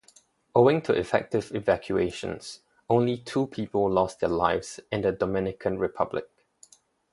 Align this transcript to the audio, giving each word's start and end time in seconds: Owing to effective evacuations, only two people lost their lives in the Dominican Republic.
Owing 0.55 0.81
to 0.81 0.93
effective 0.93 1.51
evacuations, 1.53 2.61
only 2.89 3.17
two 3.19 3.45
people 3.45 3.87
lost 3.87 4.19
their 4.19 4.29
lives 4.29 4.79
in 4.91 5.01
the 5.03 5.11
Dominican 5.11 5.77
Republic. 5.77 6.27